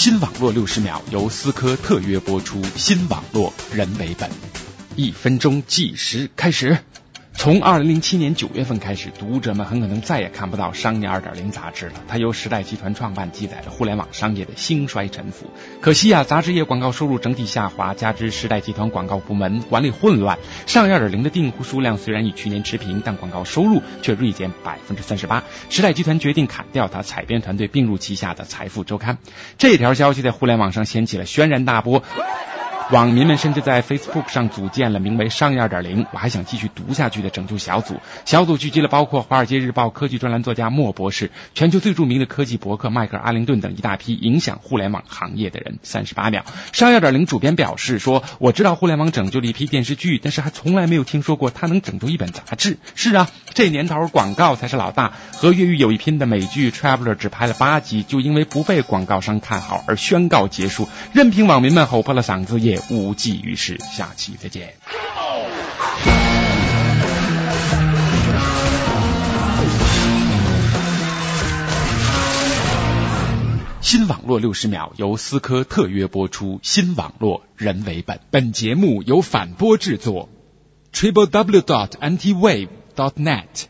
[0.00, 4.30] 新网络六十秒由思科特约播出，新网络人为本，
[4.96, 6.78] 一分钟计时开始。
[7.40, 11.94] 从二零零七年九月份开始，读者们很可能再也看不到《商业二点零》杂志了。
[12.06, 15.46] 它由时代集团创办，记载着互联网商业的兴衰沉浮。
[15.80, 20.36] 可惜啊，杂志业广告收入整体下滑，加之时代集团广告部门管理混乱，
[20.70, 25.42] 《商业二点零》的订户数量虽然与去年持平，但广告收入却锐减百分之三十八。
[25.70, 29.14] 时代集团决定砍掉它采编团队，并入旗下的《财富周刊》。
[29.56, 32.04] 这条消息在互联网上掀起了轩然大波。
[32.90, 37.94] 网民们甚至在 Facebook 上组建了名为“商业二点零”，我还想继续读下去的拯救小组。
[38.24, 45.78] 小组聚集了包括《华尔街日报》科技专栏作家莫博士、全球最著名的科技博客迈克尔·阿灵顿等一大批影响互联网行业的人。
[45.84, 46.44] 三十八秒，
[46.76, 55.12] 《商业二点零》主编表示说：“我知道互联网拯救了一批电视剧，但是还从来没有听说过它能拯救一本杂志。”是啊，这年头广告才是老大。
[55.36, 64.74] 和越狱有一拼的美剧《Traveler》只拍了八集，就因为不被广告商看好而宣告结束，任凭网民们吼破了嗓子也无济于事，下期再见。
[73.80, 78.20] 新网络六十秒由思科特约播出，新网络人为本。
[78.30, 80.28] 本节目由反播制作
[80.92, 83.66] ，triple w dot anti wave dot net。